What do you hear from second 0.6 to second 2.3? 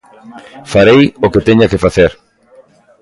Farei o que teña que facer.